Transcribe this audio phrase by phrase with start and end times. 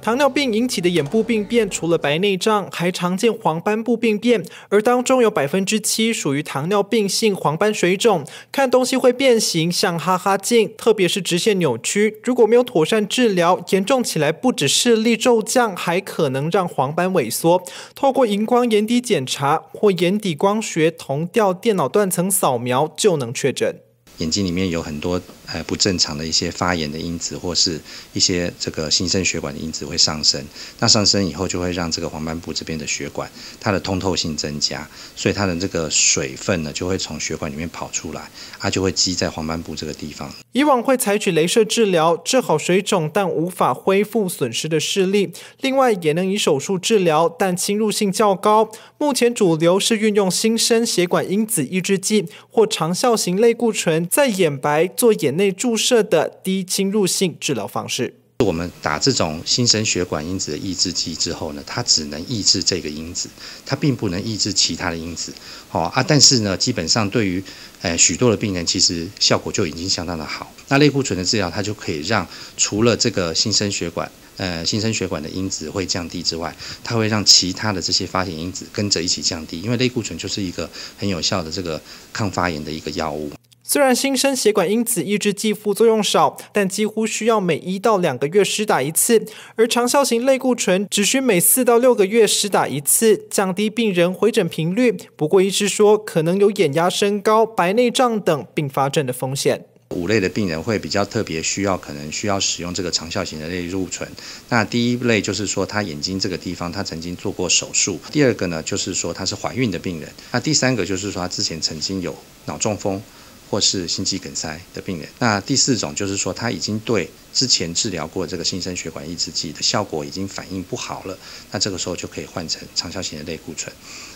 [0.00, 12.20] 糖尿病引起的眼部病变，除了白内障，还常见黄斑部病变，而当中有百分之七属于糖尿病性黄斑水肿，看东西会变形，像哈哈镜，特别是直线扭曲。
[12.24, 17.62] 如果没有妥善治疗，严重起来不止视力骤降，还可能让黄斑萎缩。
[17.94, 23.87] 透过荧光眼底检查或眼底光学同调电脑断层扫描，就能确诊。
[24.18, 27.80] 眼睛里面有很多呃不正常的一些发炎的因子，或是
[28.12, 30.44] 一些这个新生血管的因子会上升。
[30.80, 40.30] 那上升以后就会让这个黄斑部这边的血管它的通透性增加，所以它的这个水分呢就会从血管里面跑出来，它就会积在黄斑部这个地方。
[40.52, 45.32] 以往会采取镭射治疗治好水肿，但无法恢复损失的视力。
[45.60, 48.68] 另外也能以手术治疗，但侵入性较高。
[48.98, 54.07] 目前主流是运用新生血管因子抑制剂或长效型类固醇。
[54.10, 58.14] 在眼白做眼内注射的低侵入性治疗方式。
[58.44, 63.28] 我们打这种新生血管因子的抑制剂之后呢，它只能抑制这个因子，
[63.66, 65.32] 它并不能抑制其他的因子。
[65.68, 67.42] 好啊，但是呢，基本上对于
[67.82, 70.52] 呃许多的病人，其实效果就已经相当的好。
[70.68, 83.32] 那类固醇的治疗，它就可以让除了这个新生血管呃新生血管的因子会降低之外，它会让其他的这些发炎因子跟着一起降低，因为类固醇就是一个很有效的这个抗发炎的一个药物。
[83.70, 89.22] 虽然新生血管因子抑制剂副作用少，但几乎需要每一到两个月施打一次，
[89.56, 94.96] 而长效型类固醇只需每四到六个月施打一次，降低病人回诊频率。
[95.16, 99.62] 不过，医师说可能有眼压升高、白内障等并发症的风险。
[99.90, 104.10] 五类的病人会比较特别需要，可能需要使用这个长效型的类固醇。
[104.48, 113.02] 那第一类就是说他眼睛这个地方他曾经做过手术，第二个呢就是说他是怀孕的病人，那第三个就是说他之前曾经有脑中风。
[113.50, 121.18] 或是心肌梗塞的病人，那第四种就是说他已经对之前治疗过这个新生血管抑制剂的效果已经反应不好了，
[121.50, 123.74] 那这个时候就可以换成长效型的类固醇。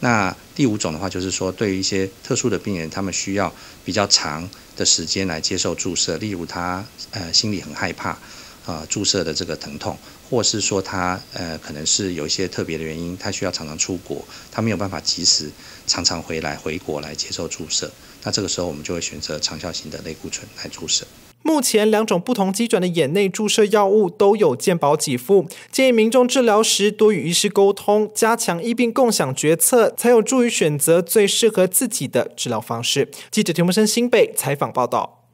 [0.00, 8.18] 那第五种的话就是说，对于一些特殊的病人，他们需要比较长的时间来接受注射，例如他呃心里很害怕
[8.64, 9.96] 啊注射的这个疼痛，
[10.28, 15.50] 或是说他呃可能是有一些特别的原因，他需要常常出国，他没有办法及时
[15.86, 17.90] 常常回来回国来接受注射。
[18.22, 21.04] 那这个时候，我们就会选择长效型的类固醇来注射。
[21.42, 33.10] 目前两种不同基准的眼内注射药物都有健保给付，建议民众治疗时多与医师沟通，加强医病共享决策，才有助于选择最适合自己的治疗方式。
[33.30, 35.26] 记者田木生新北采访报道。